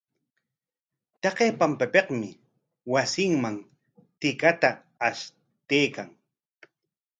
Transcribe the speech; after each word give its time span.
Taqay 1.21 1.51
pampapikmi 1.59 2.29
wasinman 2.93 3.55
tikata 4.19 4.69
ashtaykan. 5.07 6.07